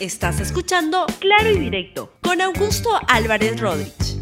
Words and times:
Estás 0.00 0.38
escuchando 0.38 1.06
Claro 1.18 1.50
y 1.50 1.58
Directo 1.58 2.12
con 2.22 2.40
Augusto 2.40 2.88
Álvarez 3.08 3.58
Rodríguez. 3.58 4.18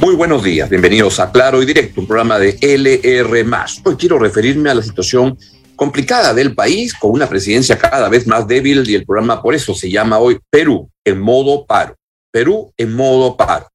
Muy 0.00 0.14
buenos 0.14 0.44
días, 0.44 0.68
bienvenidos 0.68 1.18
a 1.18 1.32
Claro 1.32 1.62
y 1.62 1.66
Directo, 1.66 2.02
un 2.02 2.06
programa 2.06 2.38
de 2.38 2.58
LR. 2.60 3.46
Hoy 3.84 3.96
quiero 3.96 4.18
referirme 4.18 4.68
a 4.68 4.74
la 4.74 4.82
situación 4.82 5.38
complicada 5.76 6.34
del 6.34 6.54
país 6.54 6.92
con 6.92 7.12
una 7.12 7.26
presidencia 7.26 7.78
cada 7.78 8.10
vez 8.10 8.26
más 8.26 8.46
débil 8.46 8.84
y 8.86 8.94
el 8.94 9.06
programa 9.06 9.40
por 9.40 9.54
eso 9.54 9.74
se 9.74 9.90
llama 9.90 10.18
hoy 10.18 10.38
Perú 10.50 10.90
en 11.02 11.20
modo 11.20 11.64
paro. 11.64 11.96
Perú 12.30 12.70
en 12.76 12.92
modo 12.92 13.38
paro. 13.38 13.66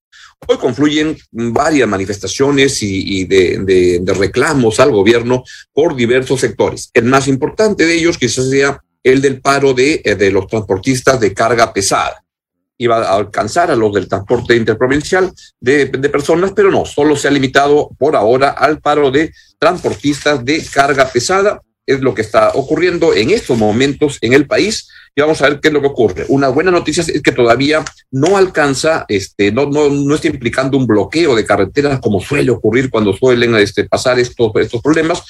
Hoy 0.48 0.58
confluyen 0.58 1.18
varias 1.32 1.90
manifestaciones 1.90 2.78
y, 2.84 3.26
de, 3.26 4.04
reclamos 4.06 4.80
al 4.80 4.92
gobierno 4.92 5.44
por 5.74 5.96
diversos 5.96 6.40
sectores. 6.42 6.92
El 6.94 7.06
más 7.06 7.28
importante 7.28 7.88
de 7.88 7.96
ellos 7.96 8.20
quizás 8.20 8.52
sea 8.52 8.80
el 9.04 9.22
del 9.22 9.42
paro 9.42 9.74
de, 9.74 10.02
eh, 10.04 10.16
de 10.16 10.32
los 10.32 10.48
transportistas 10.48 11.20
de 11.20 11.34
carga 11.34 11.72
pesada. 11.74 12.24
Iba 12.78 12.98
a 12.98 13.16
alcanzar 13.16 13.72
a 13.72 13.76
los 13.76 13.94
del 13.94 14.08
transporte 14.08 14.56
interprovincial 14.56 15.34
de, 15.60 15.88
personas, 15.88 16.54
pero 16.56 16.72
no, 16.72 16.86
solo 16.86 17.16
se 17.16 17.28
ha 17.28 17.32
limitado 17.32 17.90
por 17.98 18.16
ahora 18.16 18.52
al 18.52 18.80
paro 18.80 19.12
de 19.12 19.34
transportistas 19.58 20.44
de 20.46 20.64
carga 20.66 21.10
pesada. 21.10 21.62
Es 21.86 22.02
lo 22.02 22.14
que 22.14 22.22
está 22.22 22.52
ocurriendo 22.54 23.16
en 23.16 23.32
estos 23.32 23.58
momentos 23.58 24.18
en 24.22 24.34
el 24.34 24.46
país 24.48 24.88
y 25.16 25.22
vamos 25.22 25.42
a 25.42 25.50
ver 25.50 25.60
qué 25.60 25.70
es 25.70 25.74
lo 25.74 25.82
que 25.82 25.88
ocurre. 25.88 26.26
Una 26.30 26.50
buena 26.50 26.72
noticia 26.72 27.02
es 27.02 27.22
que 27.22 27.32
todavía 27.32 27.84
no 28.12 28.38
alcanza, 28.38 29.06
este, 29.08 29.52
no, 29.52 29.66
no, 29.66 29.90
no 29.90 30.16
está 30.16 30.28
implicando 30.28 30.78
un 30.78 30.86
bloqueo 30.86 31.36
de 31.36 31.46
carreteras 31.46 32.00
como 32.00 32.22
suele 32.22 32.52
ocurrir 32.52 32.92
cuando 32.92 33.12
suelen 33.12 33.56
este, 33.56 33.86
pasar 33.86 34.20
estos, 34.20 34.52
estos 34.56 34.82
problemas. 34.82 35.24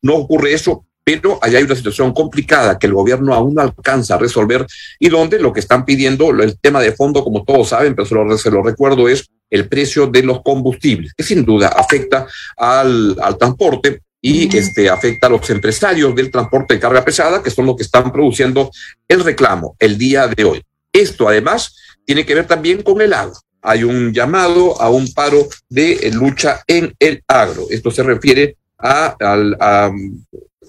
No 0.00 0.14
ocurre 0.14 0.54
eso, 0.54 0.86
pero 1.06 1.38
allá 1.40 1.58
hay 1.58 1.64
una 1.64 1.76
situación 1.76 2.12
complicada 2.12 2.80
que 2.80 2.88
el 2.88 2.92
gobierno 2.92 3.32
aún 3.32 3.54
no 3.54 3.62
alcanza 3.62 4.16
a 4.16 4.18
resolver 4.18 4.66
y 4.98 5.08
donde 5.08 5.38
lo 5.38 5.52
que 5.52 5.60
están 5.60 5.84
pidiendo, 5.84 6.30
el 6.30 6.58
tema 6.58 6.80
de 6.80 6.90
fondo, 6.90 7.22
como 7.22 7.44
todos 7.44 7.68
saben, 7.68 7.94
pero 7.94 8.06
se 8.06 8.14
lo, 8.16 8.36
se 8.36 8.50
lo 8.50 8.60
recuerdo, 8.60 9.08
es 9.08 9.30
el 9.48 9.68
precio 9.68 10.08
de 10.08 10.24
los 10.24 10.42
combustibles, 10.42 11.14
que 11.16 11.22
sin 11.22 11.44
duda 11.44 11.68
afecta 11.68 12.26
al, 12.56 13.16
al 13.22 13.38
transporte 13.38 14.00
y 14.20 14.56
este, 14.56 14.90
afecta 14.90 15.28
a 15.28 15.30
los 15.30 15.48
empresarios 15.48 16.12
del 16.12 16.32
transporte 16.32 16.74
de 16.74 16.80
carga 16.80 17.04
pesada, 17.04 17.40
que 17.40 17.52
son 17.52 17.66
los 17.66 17.76
que 17.76 17.84
están 17.84 18.10
produciendo 18.10 18.72
el 19.06 19.22
reclamo 19.22 19.76
el 19.78 19.96
día 19.96 20.26
de 20.26 20.42
hoy. 20.42 20.64
Esto 20.92 21.28
además 21.28 21.76
tiene 22.04 22.26
que 22.26 22.34
ver 22.34 22.48
también 22.48 22.82
con 22.82 23.00
el 23.00 23.12
agro. 23.12 23.36
Hay 23.62 23.84
un 23.84 24.12
llamado 24.12 24.82
a 24.82 24.90
un 24.90 25.12
paro 25.12 25.46
de 25.68 26.10
lucha 26.12 26.64
en 26.66 26.92
el 26.98 27.22
agro. 27.28 27.66
Esto 27.70 27.92
se 27.92 28.02
refiere 28.02 28.56
a, 28.76 29.14
a, 29.20 29.92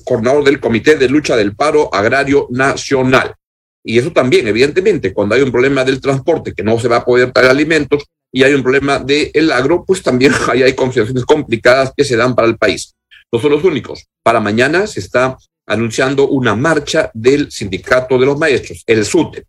coordinador 0.03 0.43
del 0.43 0.59
Comité 0.59 0.95
de 0.95 1.09
Lucha 1.09 1.35
del 1.35 1.55
Paro 1.55 1.93
Agrario 1.93 2.47
Nacional. 2.51 3.33
Y 3.83 3.97
eso 3.97 4.11
también, 4.11 4.47
evidentemente, 4.47 5.13
cuando 5.13 5.35
hay 5.35 5.41
un 5.41 5.51
problema 5.51 5.85
del 5.85 6.01
transporte, 6.01 6.53
que 6.53 6.63
no 6.63 6.79
se 6.79 6.87
va 6.87 6.97
a 6.97 7.05
poder 7.05 7.31
traer 7.31 7.51
alimentos, 7.51 8.05
y 8.31 8.43
hay 8.43 8.53
un 8.53 8.61
problema 8.61 8.99
del 8.99 9.51
agro, 9.51 9.83
pues 9.85 10.03
también 10.03 10.33
hay 10.51 10.73
consideraciones 10.73 11.25
complicadas 11.25 11.93
que 11.95 12.03
se 12.03 12.15
dan 12.15 12.35
para 12.35 12.47
el 12.47 12.57
país. 12.57 12.95
No 13.31 13.39
son 13.39 13.51
los 13.51 13.63
únicos. 13.63 14.05
Para 14.23 14.39
mañana 14.39 14.87
se 14.87 14.99
está 14.99 15.37
anunciando 15.65 16.27
una 16.29 16.55
marcha 16.55 17.11
del 17.13 17.51
sindicato 17.51 18.17
de 18.17 18.25
los 18.25 18.37
maestros, 18.37 18.83
el 18.87 19.05
SUTE. 19.05 19.45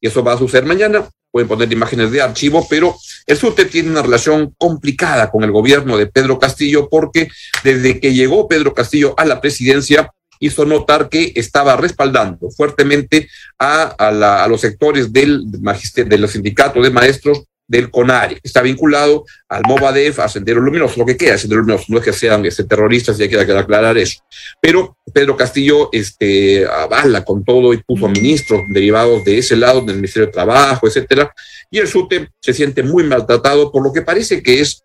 Y 0.00 0.08
eso 0.08 0.22
va 0.22 0.34
a 0.34 0.38
suceder 0.38 0.64
mañana. 0.64 1.08
Pueden 1.30 1.48
poner 1.48 1.72
imágenes 1.72 2.10
de 2.10 2.20
archivo, 2.20 2.66
pero 2.68 2.94
el 3.26 3.36
SUTE 3.36 3.64
tiene 3.64 3.90
una 3.90 4.02
relación 4.02 4.54
complicada 4.58 5.30
con 5.30 5.44
el 5.44 5.50
gobierno 5.50 5.96
de 5.96 6.06
Pedro 6.06 6.38
Castillo 6.38 6.88
porque 6.90 7.30
desde 7.64 8.00
que 8.00 8.12
llegó 8.12 8.48
Pedro 8.48 8.74
Castillo 8.74 9.14
a 9.16 9.24
la 9.24 9.40
presidencia 9.40 10.10
hizo 10.40 10.66
notar 10.66 11.08
que 11.08 11.32
estaba 11.36 11.76
respaldando 11.76 12.50
fuertemente 12.50 13.30
a, 13.58 13.94
a, 13.96 14.44
a 14.44 14.48
los 14.48 14.60
sectores 14.60 15.12
del, 15.12 15.44
de 15.46 16.18
los 16.18 16.32
sindicatos 16.32 16.82
de 16.82 16.90
maestros 16.90 17.44
del 17.72 17.90
CONARE, 17.90 18.38
está 18.42 18.60
vinculado 18.60 19.24
al 19.48 19.62
Movadef, 19.66 20.18
a 20.18 20.28
Sendero 20.28 20.60
Luminoso, 20.60 21.00
lo 21.00 21.06
que 21.06 21.16
queda, 21.16 21.38
Sendero 21.38 21.62
Luminoso, 21.62 21.86
no 21.88 21.98
es 21.98 22.04
que 22.04 22.12
sean 22.12 22.44
este, 22.44 22.64
terroristas, 22.64 23.16
ya 23.16 23.26
queda 23.28 23.46
que 23.46 23.52
aclarar 23.52 23.96
eso. 23.96 24.20
Pero 24.60 24.98
Pedro 25.10 25.38
Castillo 25.38 25.88
este, 25.90 26.66
avala 26.66 27.24
con 27.24 27.42
todo 27.42 27.72
y 27.72 27.78
puso 27.78 28.04
a 28.04 28.10
ministros 28.10 28.60
derivados 28.68 29.24
de 29.24 29.38
ese 29.38 29.56
lado, 29.56 29.80
del 29.80 29.96
Ministerio 29.96 30.26
de 30.26 30.32
Trabajo, 30.32 30.86
etcétera, 30.86 31.32
y 31.70 31.78
el 31.78 31.88
SUTE 31.88 32.28
se 32.40 32.52
siente 32.52 32.82
muy 32.82 33.04
maltratado 33.04 33.72
por 33.72 33.82
lo 33.82 33.90
que 33.90 34.02
parece 34.02 34.42
que 34.42 34.60
es 34.60 34.84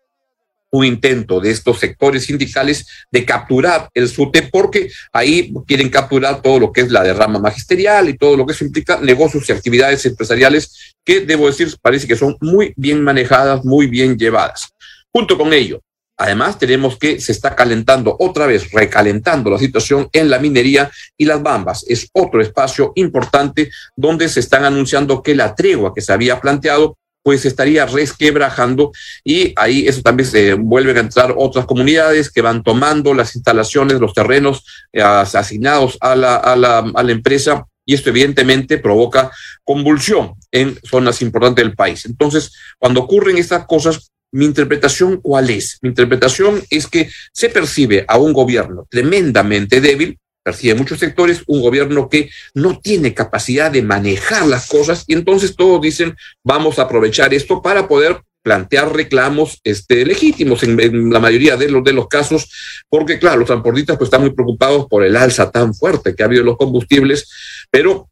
un 0.70 0.84
intento 0.84 1.40
de 1.40 1.50
estos 1.50 1.78
sectores 1.78 2.24
sindicales 2.24 2.86
de 3.10 3.24
capturar 3.24 3.88
el 3.94 4.08
SUTE 4.08 4.48
porque 4.52 4.90
ahí 5.12 5.52
quieren 5.66 5.88
capturar 5.88 6.42
todo 6.42 6.58
lo 6.58 6.72
que 6.72 6.82
es 6.82 6.90
la 6.90 7.02
derrama 7.02 7.38
magisterial 7.38 8.08
y 8.08 8.16
todo 8.16 8.36
lo 8.36 8.46
que 8.46 8.52
eso 8.52 8.64
implica 8.64 9.00
negocios 9.00 9.48
y 9.48 9.52
actividades 9.52 10.04
empresariales 10.06 10.94
que, 11.04 11.20
debo 11.20 11.46
decir, 11.46 11.74
parece 11.80 12.06
que 12.06 12.16
son 12.16 12.36
muy 12.40 12.72
bien 12.76 13.02
manejadas, 13.02 13.64
muy 13.64 13.86
bien 13.86 14.18
llevadas. 14.18 14.68
Junto 15.10 15.38
con 15.38 15.52
ello, 15.52 15.80
Además, 16.20 16.58
tenemos 16.58 16.98
que 16.98 17.20
se 17.20 17.30
está 17.30 17.54
calentando 17.54 18.16
otra 18.18 18.46
vez, 18.46 18.72
recalentando 18.72 19.50
la 19.50 19.58
situación 19.58 20.08
en 20.12 20.28
la 20.28 20.40
minería 20.40 20.90
y 21.16 21.24
las 21.24 21.40
bambas. 21.40 21.84
Es 21.86 22.08
otro 22.12 22.42
espacio 22.42 22.92
importante 22.96 23.70
donde 23.94 24.28
se 24.28 24.40
están 24.40 24.64
anunciando 24.64 25.22
que 25.22 25.36
la 25.36 25.54
tregua 25.54 25.94
que 25.94 26.00
se 26.00 26.12
había 26.12 26.40
planteado 26.40 26.97
pues 27.22 27.44
estaría 27.44 27.84
resquebrajando 27.86 28.92
y 29.24 29.52
ahí 29.56 29.86
eso 29.86 30.02
también 30.02 30.28
se 30.28 30.54
vuelven 30.54 30.96
a 30.96 31.00
entrar 31.00 31.34
otras 31.36 31.66
comunidades 31.66 32.30
que 32.30 32.42
van 32.42 32.62
tomando 32.62 33.14
las 33.14 33.34
instalaciones, 33.34 34.00
los 34.00 34.14
terrenos 34.14 34.64
eh, 34.92 35.02
asignados 35.02 35.98
a 36.00 36.16
la, 36.16 36.36
a, 36.36 36.56
la, 36.56 36.78
a 36.78 37.02
la 37.02 37.12
empresa 37.12 37.66
y 37.84 37.94
esto 37.94 38.10
evidentemente 38.10 38.78
provoca 38.78 39.30
convulsión 39.64 40.34
en 40.52 40.78
zonas 40.84 41.22
importantes 41.22 41.64
del 41.64 41.74
país. 41.74 42.04
Entonces, 42.04 42.52
cuando 42.78 43.00
ocurren 43.00 43.38
estas 43.38 43.66
cosas, 43.66 44.10
mi 44.30 44.44
interpretación, 44.44 45.20
¿cuál 45.22 45.48
es? 45.48 45.78
Mi 45.80 45.88
interpretación 45.88 46.62
es 46.68 46.86
que 46.86 47.10
se 47.32 47.48
percibe 47.48 48.04
a 48.06 48.18
un 48.18 48.34
gobierno 48.34 48.86
tremendamente 48.90 49.80
débil, 49.80 50.18
percibe 50.48 50.74
muchos 50.76 50.98
sectores, 50.98 51.42
un 51.46 51.60
gobierno 51.60 52.08
que 52.08 52.30
no 52.54 52.80
tiene 52.80 53.12
capacidad 53.12 53.70
de 53.70 53.82
manejar 53.82 54.46
las 54.46 54.66
cosas 54.66 55.04
y 55.06 55.12
entonces 55.12 55.54
todos 55.54 55.78
dicen, 55.82 56.16
vamos 56.42 56.78
a 56.78 56.84
aprovechar 56.84 57.34
esto 57.34 57.60
para 57.60 57.86
poder 57.86 58.22
plantear 58.42 58.94
reclamos 58.94 59.60
este, 59.62 60.06
legítimos 60.06 60.62
en, 60.62 61.10
la 61.10 61.20
mayoría 61.20 61.58
de 61.58 61.70
los, 61.70 61.84
de 61.84 61.92
los 61.92 62.08
casos, 62.08 62.50
porque 62.88 63.18
claro, 63.18 63.40
los 63.40 63.46
transportistas 63.46 63.98
pues, 63.98 64.08
están 64.08 64.22
muy 64.22 64.30
preocupados 64.30 64.86
por 64.88 65.04
el 65.04 65.16
alza 65.16 65.50
tan 65.50 65.74
fuerte 65.74 66.14
que 66.14 66.22
ha 66.22 66.26
habido 66.26 66.40
en 66.40 66.46
los 66.46 66.56
combustibles, 66.56 67.28
pero 67.70 68.08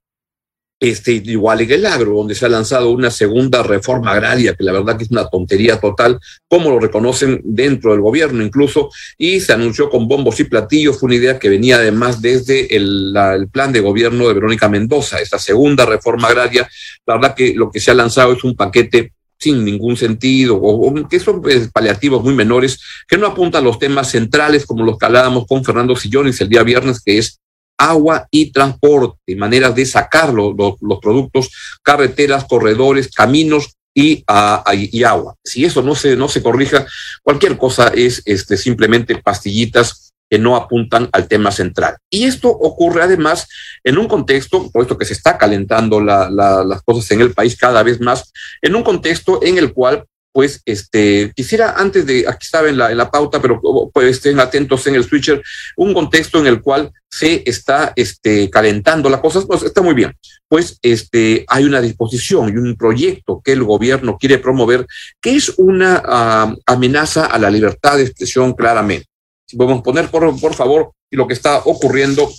este, 0.79 1.13
igual 1.13 1.63
en 1.63 1.71
el 1.71 1.87
agro, 1.87 2.13
donde 2.17 2.35
se 2.35 2.45
ha 2.45 2.49
lanzado 2.49 2.91
una 2.91 3.11
segunda 3.11 3.63
reforma 3.63 4.13
agraria, 4.13 4.55
que 4.55 4.65
la 4.65 4.73
verdad 4.73 4.97
que 4.97 5.05
es 5.05 5.11
una 5.11 5.29
tontería 5.29 5.81
total, 5.81 6.19
como 6.49 6.71
lo 6.71 6.79
reconocen 6.79 7.41
dentro 7.45 7.93
del 7.93 8.01
gobierno 8.01 8.43
incluso, 8.43 8.91
y 9.17 9.41
se 9.41 9.53
anunció 9.53 9.89
con 9.89 10.07
bombos 10.07 10.39
y 10.41 10.45
platillos, 10.45 10.99
fue 10.99 11.07
una 11.09 11.17
idea 11.17 11.39
que 11.39 11.49
venía 11.49 11.77
además 11.77 12.21
desde 12.21 12.75
el, 12.77 13.13
la, 13.13 13.35
el 13.35 13.49
plan 13.49 13.73
de 13.73 13.81
gobierno 13.81 14.29
de 14.29 14.35
Verónica 14.35 14.69
Mendoza, 14.69 15.19
esta 15.19 15.39
segunda 15.39 15.87
reforma 15.87 16.29
agraria, 16.29 16.69
la 17.07 17.15
verdad 17.15 17.35
que 17.35 17.55
lo 17.55 17.71
que 17.71 17.81
se 17.81 17.91
ha 17.91 17.95
lanzado 17.95 18.33
es 18.35 18.45
un 18.45 18.55
paquete 18.55 19.13
sin 19.39 19.65
ningún 19.65 19.97
sentido, 19.97 20.57
o, 20.57 21.09
que 21.09 21.21
son 21.21 21.43
pues, 21.43 21.71
paliativos 21.71 22.23
muy 22.23 22.35
menores, 22.35 22.81
que 23.07 23.19
no 23.19 23.27
apuntan 23.27 23.63
a 23.63 23.65
los 23.65 23.79
temas 23.79 24.11
centrales 24.11 24.65
como 24.67 24.85
los 24.85 24.99
que 24.99 25.07
hablábamos 25.07 25.47
con 25.47 25.65
Fernando 25.65 25.95
Sillones 25.97 26.41
el 26.41 26.49
día 26.49 26.63
viernes, 26.63 27.01
que 27.03 27.19
es 27.19 27.39
agua 27.79 28.27
y 28.31 28.53
transporte, 28.53 29.37
maneras 29.37 29.75
de 29.75 29.87
sacar 29.87 30.33
los, 30.33 30.55
los, 30.81 30.99
productos, 31.01 31.51
carreteras, 31.83 32.45
corredores, 32.45 33.11
caminos 33.11 33.77
y, 33.95 34.25
uh, 34.29 34.73
y, 34.73 35.05
agua. 35.05 35.35
Si 35.45 35.65
eso 35.65 35.83
no 35.83 35.95
se, 35.95 36.17
no 36.17 36.29
se 36.29 36.43
corrija, 36.43 36.87
cualquier 37.23 37.57
cosa 37.57 37.89
es 37.89 38.23
este, 38.25 38.57
simplemente 38.57 39.17
pastillitas 39.17 40.13
que 40.29 40.39
no 40.39 40.57
apuntan 40.57 41.09
al 41.13 41.29
tema 41.29 41.53
central. 41.53 41.97
Y 42.11 42.25
esto 42.25 42.49
ocurre 42.49 43.03
además 43.03 43.47
en 43.85 43.99
un 43.99 44.09
contexto, 44.09 44.71
puesto 44.71 44.99
que 44.99 45.05
se 45.05 45.13
está 45.13 45.39
calentando 45.39 46.01
la, 46.01 46.29
las 46.31 46.83
cosas 46.83 47.11
en 47.13 47.21
el 47.21 47.33
país 47.33 47.57
cada 47.57 47.83
vez 47.83 48.01
más, 48.01 48.33
en 48.61 48.75
un 48.75 48.83
contexto 48.83 49.41
en 49.43 49.59
el 49.59 49.72
cual 49.72 50.05
pues 50.36 50.60
este, 50.66 51.33
quisiera 51.34 51.77
antes 51.78 52.04
de, 52.04 52.27
aquí 52.28 52.44
estaba 52.44 52.68
en 52.68 52.77
la, 52.77 52.91
en 52.91 52.98
la 52.98 53.10
pauta, 53.10 53.41
pero 53.41 53.59
pues 53.91 54.16
estén 54.18 54.38
atentos 54.38 54.86
en 54.86 54.94
el 54.94 55.03
switcher, 55.03 55.42
un 55.78 55.94
contexto 55.94 56.38
en 56.38 56.47
el 56.47 56.60
cual 56.60 56.92
se 57.10 57.42
está 57.47 57.94
este, 57.97 58.50
calentando 58.50 59.09
las 59.09 59.22
cosas, 59.22 59.47
pues 59.47 59.62
está 59.62 59.80
muy 59.80 59.94
bien. 59.94 60.15
Pues 60.47 60.78
este, 60.83 61.47
hay 61.48 61.65
una 61.65 61.80
disposición 61.80 62.50
y 62.50 62.59
un 62.59 62.77
proyecto 62.77 63.41
que 63.42 63.53
el 63.53 63.65
gobierno 63.65 64.18
quiere 64.18 64.36
promover, 64.36 64.86
que 65.22 65.36
es 65.36 65.54
una 65.56 66.03
uh, 66.04 66.54
amenaza 66.66 67.24
a 67.24 67.38
la 67.38 67.48
libertad 67.48 67.97
de 67.97 68.03
expresión 68.03 68.53
claramente. 68.53 69.06
Si 69.47 69.56
podemos 69.56 69.80
poner, 69.80 70.10
por, 70.10 70.38
por 70.38 70.53
favor, 70.53 70.92
lo 71.12 71.27
que 71.27 71.33
está 71.33 71.60
ocurriendo 71.65 72.30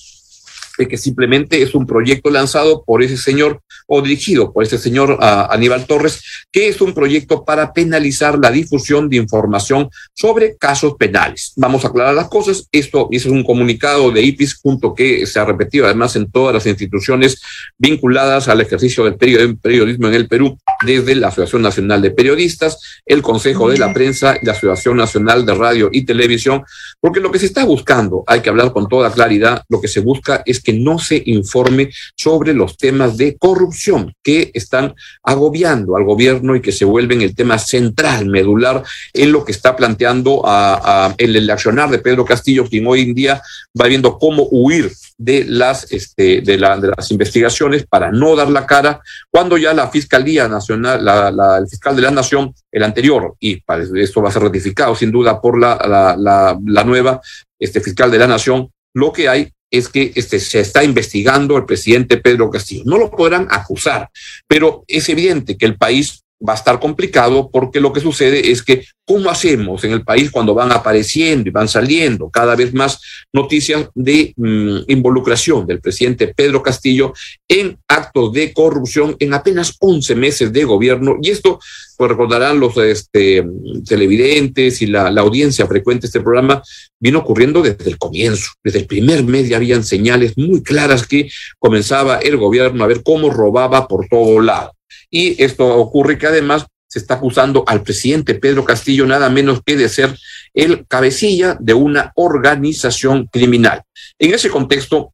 de 0.78 0.88
que 0.88 0.98
simplemente 0.98 1.62
es 1.62 1.76
un 1.76 1.86
proyecto 1.86 2.30
lanzado 2.30 2.84
por 2.84 3.04
ese 3.04 3.18
señor 3.18 3.62
o 3.88 4.02
dirigido 4.02 4.52
por 4.52 4.64
ese 4.64 4.78
señor 4.78 5.12
uh, 5.12 5.52
Aníbal 5.52 5.86
Torres, 5.86 6.22
que 6.52 6.68
es 6.68 6.82
un 6.82 6.94
proyecto 6.94 7.46
para 7.46 7.74
penalizar 7.74 8.38
la 8.38 8.52
difusión 8.52 9.10
de 9.10 9.18
información 9.18 9.90
sobre 10.14 10.58
casos 10.58 10.96
penales. 10.98 11.54
Vamos 11.56 11.86
a 11.86 11.88
aclarar 11.88 12.14
las 12.14 12.28
cosas. 12.28 12.68
Esto, 12.72 13.08
es 13.12 13.26
un 13.26 13.44
comunicado 13.44 14.12
de 14.12 14.22
IPIS, 14.22 14.60
junto 14.62 14.94
que 14.94 15.26
se 15.26 15.40
ha 15.40 15.46
repetido 15.46 15.86
además 15.86 16.16
en 16.16 16.30
todas 16.30 16.54
las 16.54 16.66
instituciones 16.66 17.42
vinculadas 17.78 18.48
al 18.48 18.62
ejercicio 18.62 19.06
del 19.06 19.16
periodismo 19.16 20.08
en 20.08 20.14
el 20.14 20.28
Perú, 20.28 20.58
desde 20.86 21.16
la 21.16 21.30
Asociación 21.30 21.62
Nacional 21.62 22.02
de 22.02 22.12
Periodistas, 22.12 22.80
el 23.06 23.22
Consejo 23.22 23.70
de 23.70 23.78
la 23.78 23.94
Prensa 23.94 24.38
y 24.42 24.46
la 24.46 24.52
Asociación 24.52 24.98
Nacional 24.98 25.46
de 25.46 25.56
Radio 25.56 25.90
y 25.92 26.06
Televisión, 26.06 26.64
porque 27.00 27.20
lo 27.20 27.32
que 27.32 27.40
se 27.40 27.46
está 27.46 27.64
buscando, 27.64 28.24
hay 28.28 28.42
que 28.42 28.50
hablar 28.50 28.74
con 28.74 28.88
toda 28.88 29.12
claridad, 29.12 29.64
lo 29.70 29.80
que 29.80 29.88
se 29.88 30.02
busca 30.02 30.44
es 30.46 30.62
que 30.62 30.67
no 30.74 31.00
se 31.00 31.22
informe 31.26 31.90
sobre 32.16 32.54
los 32.54 32.78
temas 32.78 33.18
de 33.18 33.38
corrupción 33.38 34.14
que 34.24 34.52
están 34.54 34.96
agobiando 35.24 35.96
al 35.96 36.04
gobierno 36.04 36.56
y 36.56 36.62
que 36.62 36.72
se 36.72 36.86
vuelven 36.86 37.22
el 37.22 37.36
tema 37.36 37.58
central, 37.58 38.28
medular, 38.28 38.84
en 39.14 39.32
lo 39.32 39.44
que 39.46 39.52
está 39.52 39.76
planteando 39.76 40.42
a, 40.46 41.14
el, 41.18 41.36
el 41.36 41.50
accionar 41.50 41.90
de 41.90 42.00
Pedro 42.00 42.26
Castillo, 42.26 42.68
quien 42.68 42.88
hoy 42.88 43.02
en 43.02 43.16
día 43.16 43.42
va 43.80 43.88
viendo 43.88 44.18
cómo 44.18 44.48
huir 44.52 44.92
de 45.18 45.46
las, 45.46 45.92
este, 45.92 46.42
de, 46.42 46.58
la, 46.58 46.78
de, 46.78 46.92
las 46.96 47.10
investigaciones 47.12 47.86
para 47.88 48.12
no 48.12 48.36
dar 48.36 48.50
la 48.50 48.66
cara, 48.66 49.02
cuando 49.32 49.58
ya 49.58 49.74
la 49.74 49.90
Fiscalía 49.90 50.48
Nacional, 50.48 51.04
la, 51.04 51.32
la, 51.32 51.58
el 51.58 51.68
fiscal 51.68 51.96
de 51.96 52.04
la 52.04 52.12
Nación, 52.12 52.54
el 52.72 52.84
anterior, 52.84 53.36
y 53.40 53.62
esto 53.96 54.22
va 54.22 54.30
a 54.30 54.32
ser 54.32 54.44
ratificado 54.44 54.96
sin 54.96 55.12
duda 55.12 55.42
por 55.42 55.60
la, 55.60 56.16
la 56.18 56.84
nueva 56.84 57.20
este, 57.60 57.82
fiscal 57.82 58.12
de 58.12 58.20
la 58.20 58.28
Nación, 58.28 58.70
lo 58.94 59.12
que 59.12 59.28
hay 59.28 59.52
es 59.72 59.90
que 59.90 60.12
este, 60.16 60.40
se 60.40 60.60
está 60.60 60.84
investigando 60.84 61.58
al 61.58 61.66
presidente 61.66 62.18
Pedro 62.18 62.50
Castillo. 62.50 62.84
No 62.86 62.98
lo 62.98 63.12
podrán 63.12 63.48
acusar, 63.50 64.10
pero 64.48 64.84
es 64.88 65.10
evidente 65.10 65.58
que 65.58 65.66
el 65.66 65.78
país 65.78 66.24
va 66.48 66.54
a 66.54 66.56
estar 66.56 66.80
complicado 66.80 67.50
porque 67.52 67.80
lo 67.80 67.92
que 67.92 68.00
sucede 68.00 68.52
es 68.52 68.62
que, 68.62 68.86
¿cómo 69.06 69.30
hacemos 69.30 69.84
en 69.84 69.92
el 69.92 70.04
país 70.04 70.30
cuando 70.30 70.54
van 70.54 70.72
apareciendo 70.72 71.50
y 71.50 71.52
van 71.52 71.68
saliendo 71.68 72.30
cada 72.30 72.56
vez 72.56 72.74
más 72.74 73.00
noticias 73.34 73.88
de 73.96 74.34
mmm, 74.36 74.80
involucración 74.88 75.66
del 75.66 75.80
presidente 75.80 76.34
Pedro 76.36 76.62
Castillo 76.62 77.14
en 77.48 77.78
actos 77.88 78.34
de 78.34 78.54
corrupción 78.54 79.16
en 79.20 79.34
apenas 79.34 79.76
11 79.80 80.16
meses 80.16 80.54
de 80.54 80.64
gobierno? 80.64 81.18
Y 81.22 81.32
esto, 81.32 81.60
pues 81.98 82.10
recordarán 82.10 82.60
los 82.60 82.78
este, 82.78 83.44
televidentes 83.88 84.82
y 84.82 84.88
la, 84.88 85.10
la 85.10 85.22
audiencia 85.22 85.66
frecuente 85.66 86.02
de 86.02 86.08
este 86.08 86.22
programa, 86.22 86.62
vino 87.00 87.20
ocurriendo 87.20 87.62
desde 87.62 87.90
el 87.90 87.98
comienzo. 87.98 88.52
Desde 88.64 88.80
el 88.80 88.88
primer 88.88 89.24
mes 89.24 89.50
ya 89.50 89.58
habían 89.58 89.84
señales 89.84 90.38
muy 90.38 90.62
claras 90.62 91.08
que 91.08 91.30
comenzaba 91.58 92.20
el 92.20 92.38
gobierno 92.38 92.84
a 92.84 92.88
ver 92.88 93.02
cómo 93.04 93.30
robaba 93.30 93.88
por 93.88 94.08
todo 94.08 94.40
lado. 94.40 94.77
Y 95.10 95.42
esto 95.44 95.76
ocurre 95.76 96.18
que 96.18 96.28
además 96.28 96.66
se 96.88 97.00
está 97.00 97.16
acusando 97.16 97.64
al 97.68 97.84
presidente 97.84 98.36
Pedro 98.36 98.64
Castillo 98.64 99.06
nada 99.06 99.30
menos 99.30 99.62
que 99.66 99.76
de 99.76 99.90
ser 99.90 100.18
el 100.54 100.88
cabecilla 100.88 101.58
de 101.60 101.74
una 101.74 102.14
organización 102.16 103.28
criminal. 103.28 103.84
En 104.18 104.34
ese 104.34 104.50
contexto, 104.50 105.14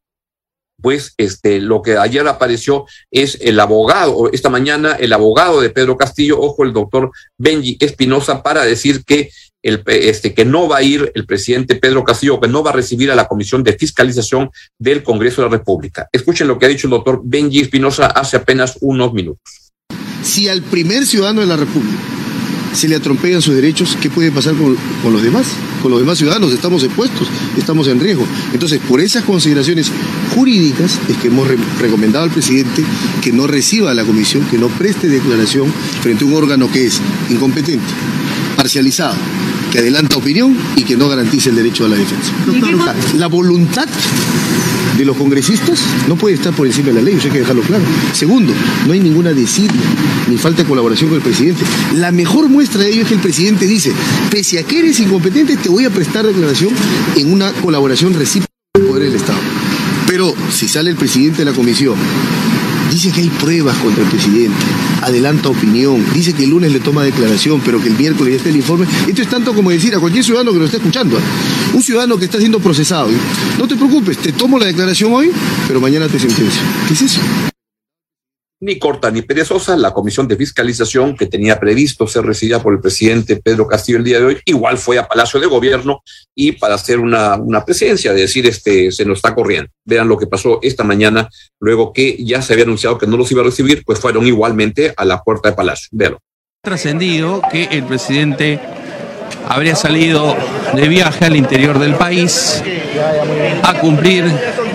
pues 0.84 1.14
este, 1.18 1.62
lo 1.62 1.82
que 1.82 1.98
ayer 1.98 2.28
apareció 2.28 2.86
es 3.10 3.38
el 3.42 3.58
abogado, 3.62 4.30
esta 4.34 4.50
mañana 4.50 4.92
el 5.00 5.14
abogado 5.14 5.62
de 5.62 5.70
Pedro 5.70 5.96
Castillo, 5.96 6.38
ojo, 6.42 6.66
el 6.66 6.74
doctor 6.74 7.10
Benji 7.38 7.78
Espinosa, 7.80 8.44
para 8.44 8.66
decir 8.66 9.06
que, 9.06 9.32
el, 9.64 9.82
este, 9.88 10.34
que 10.34 10.44
no 10.44 10.68
va 10.68 10.78
a 10.78 10.84
ir 10.84 11.10
el 11.16 11.26
presidente 11.26 11.76
Pedro 11.76 12.04
Castillo, 12.04 12.42
que 12.42 12.50
no 12.50 12.62
va 12.64 12.72
a 12.72 12.74
recibir 12.74 13.10
a 13.10 13.16
la 13.16 13.30
Comisión 13.30 13.64
de 13.64 13.78
Fiscalización 13.78 14.52
del 14.78 15.04
Congreso 15.04 15.42
de 15.42 15.48
la 15.48 15.58
República. 15.58 16.10
Escuchen 16.12 16.50
lo 16.50 16.60
que 16.60 16.66
ha 16.66 16.70
dicho 16.70 16.88
el 16.88 16.92
doctor 16.92 17.22
Benji 17.24 17.62
Espinosa 17.62 18.08
hace 18.08 18.36
apenas 18.36 18.78
unos 18.82 19.14
minutos. 19.14 19.72
Si 20.22 20.50
al 20.50 20.64
primer 20.64 21.06
ciudadano 21.06 21.40
de 21.40 21.48
la 21.48 21.56
República 21.56 22.23
se 22.74 22.88
le 22.88 22.96
atropellan 22.96 23.42
sus 23.42 23.56
derechos, 23.56 23.98
¿qué 24.02 24.10
puede 24.10 24.32
pasar 24.32 24.56
con, 24.56 24.76
con, 25.02 25.14
los 25.14 25.22
demás? 25.22 25.48
Con 25.82 25.92
los 25.92 26.00
demás 26.00 26.18
ciudadanos, 26.18 26.52
estamos 26.54 26.84
expuestos, 26.84 27.28
estamos 27.58 27.88
en 27.88 28.00
riesgo. 28.00 28.26
Entonces, 28.52 28.80
por 28.88 29.00
esas 29.00 29.24
consideraciones 29.24 29.92
jurídicas 30.36 31.00
es 31.08 31.18
que 31.18 31.28
hemos 31.28 31.48
re 31.48 31.58
recomendado 31.80 32.26
al 32.26 32.32
presidente 32.32 32.84
que 33.22 33.32
no 33.32 33.48
reciba 33.48 33.92
a 33.92 33.94
la 33.94 34.04
comisión, 34.04 34.44
que 34.46 34.58
no 34.58 34.68
preste 34.68 35.08
declaración 35.08 35.72
frente 36.02 36.24
a 36.24 36.28
un 36.28 36.34
órgano 36.34 36.72
que 36.72 36.86
es 36.86 37.00
incompetente, 37.30 37.86
parcializado, 38.56 39.16
que 39.72 39.80
adelanta 39.80 40.18
opinión 40.18 40.58
y 40.76 40.84
que 40.84 40.98
no 40.98 41.10
garantice 41.10 41.50
el 41.50 41.56
derecho 41.56 41.86
a 41.86 41.90
la 41.90 41.96
defensa. 41.96 42.32
La 43.16 43.28
voluntad 43.28 43.88
los 45.06 45.18
congresistas 45.18 45.80
no 46.08 46.16
puede 46.16 46.36
estar 46.36 46.54
por 46.54 46.68
encima 46.68 46.88
de 46.88 46.94
la 46.94 47.02
ley, 47.02 47.16
eso 47.16 47.28
hay 47.28 47.34
que 47.34 47.40
dejarlo 47.40 47.62
claro. 47.62 47.84
Segundo, 48.14 48.54
no 48.86 48.94
hay 48.94 49.00
ninguna 49.00 49.34
desidia 49.34 49.72
ni 50.30 50.38
falta 50.38 50.64
de 50.64 50.70
colaboración 50.70 51.10
con 51.10 51.18
el 51.18 51.24
presidente. 51.24 51.64
La 51.96 52.12
mejor 52.12 52.50
muestra 52.50 52.82
de 52.82 52.90
ello 52.90 53.02
es 53.04 53.08
que 53.08 53.16
el 53.16 53.20
presidente 53.20 53.66
dice, 53.66 53.92
pese 54.30 54.60
a 54.60 54.64
que 54.64 54.80
eres 54.80 55.00
incompetente, 55.00 55.58
te 55.58 55.70
voy 55.70 55.86
a 55.86 55.90
prestar 55.90 56.26
declaración 56.26 56.72
en 57.16 57.32
una 57.32 57.52
colaboración 57.54 58.14
recíproca 58.14 58.52
con 58.74 58.84
el 58.84 58.90
poder 58.90 59.04
del 59.06 59.16
Estado. 59.16 59.40
Pero 60.08 60.34
si 60.52 60.68
sale 60.68 60.90
el 60.90 60.96
presidente 60.96 61.40
de 61.40 61.46
la 61.46 61.54
comisión 61.54 61.96
dice 62.94 63.12
que 63.12 63.22
hay 63.22 63.30
pruebas 63.30 63.76
contra 63.78 64.04
el 64.04 64.10
presidente, 64.10 64.64
adelanta 65.02 65.50
opinión, 65.50 66.06
dice 66.14 66.34
que 66.34 66.44
el 66.44 66.52
lunes 66.52 66.72
le 66.72 66.80
toma 66.80 67.04
declaración, 67.04 67.60
pero 67.66 67.82
que 67.82 67.90
el 67.90 67.98
miércoles 67.98 68.34
ya 68.34 68.38
está 68.38 68.50
el 68.50 68.58
informe. 68.58 68.86
Esto 69.08 69.24
es 69.24 69.30
tanto 69.30 69.54
como 69.54 69.72
decir 69.72 69.96
a 69.96 70.00
cualquier 70.00 70.24
ciudadano 70.24 70.54
que 70.54 70.60
lo 70.60 70.66
esté 70.66 70.78
escuchando, 70.78 71.18
un 71.74 71.82
ciudadano 71.82 72.18
que 72.18 72.26
está 72.26 72.38
siendo 72.38 72.60
procesado, 72.60 73.10
no 73.58 73.68
te 73.68 73.76
preocupes, 73.76 74.20
te 74.20 74.32
tomo 74.32 74.60
la 74.60 74.68
declaración 74.68 75.12
hoy, 75.12 75.32
pero 75.68 75.82
mañana 75.82 76.08
te 76.08 76.20
sentencio. 76.20 76.62
¿Qué 76.88 76.94
es 76.94 77.02
eso? 77.02 77.20
Ni 78.64 78.80
corta 78.80 79.12
ni 79.12 79.22
perezosa, 79.22 79.76
la 79.76 79.92
comisión 79.92 80.26
de 80.28 80.38
fiscalización 80.38 81.18
que 81.18 81.26
tenía 81.26 81.60
previsto 81.60 82.08
ser 82.08 82.24
recibida 82.26 82.64
por 82.64 82.74
el 82.74 82.80
presidente 82.80 83.36
Pedro 83.36 83.68
Castillo 83.68 83.98
el 83.98 84.06
día 84.06 84.20
de 84.20 84.26
hoy, 84.26 84.38
igual 84.46 84.78
fue 84.78 84.98
a 84.98 85.06
Palacio 85.06 85.38
de 85.40 85.48
Gobierno 85.48 86.02
y 86.34 86.54
para 86.54 86.76
hacer 86.76 87.00
una, 87.00 87.36
una 87.36 87.66
presencia, 87.66 88.14
de 88.14 88.22
decir, 88.22 88.48
este, 88.48 88.92
se 88.94 89.04
nos 89.04 89.18
está 89.18 89.36
corriendo. 89.36 89.70
Vean 89.84 90.08
lo 90.08 90.18
que 90.18 90.28
pasó 90.28 90.60
esta 90.62 90.86
mañana, 90.86 91.30
luego 91.60 91.92
que 91.92 92.24
ya 92.24 92.42
se 92.42 92.54
había 92.54 92.64
anunciado 92.64 92.98
que 92.98 93.06
no 93.06 93.18
los 93.18 93.30
iba 93.34 93.42
a 93.42 93.46
recibir, 93.46 93.84
pues 93.86 94.00
fueron 94.00 94.26
igualmente 94.26 94.94
a 94.96 95.04
la 95.04 95.22
puerta 95.22 95.50
de 95.50 95.56
Palacio. 95.56 95.90
Véanlo. 95.92 96.20
Trascendido 96.64 97.42
que 97.52 97.66
el 97.66 97.84
presidente 97.84 98.62
habría 99.50 99.76
salido 99.76 100.38
de 100.74 100.88
viaje 100.88 101.26
al 101.26 101.36
interior 101.36 101.80
del 101.80 101.96
país 101.96 102.64
a 103.62 103.80
cumplir 103.80 104.24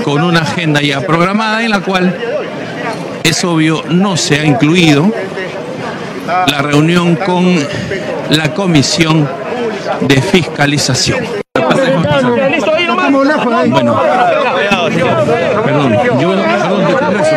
con 0.05 0.23
una 0.23 0.41
agenda 0.41 0.83
ya 0.83 1.01
programada 1.01 1.65
en 1.65 1.71
la 1.71 1.81
cual 1.81 2.38
es 3.23 3.45
obvio, 3.45 3.83
no 3.89 4.17
se 4.17 4.41
ha 4.41 4.45
incluido 4.45 5.13
la 6.27 6.63
reunión 6.63 7.17
con 7.17 7.57
la 8.31 8.55
Comisión 8.55 9.29
de 10.03 10.21
Fiscalización. 10.21 11.25
Bueno, 13.71 14.01
perdón, 15.65 15.93
yo, 16.21 16.31
perdón, 16.31 16.87
de 16.87 16.95
Congreso, 16.95 17.37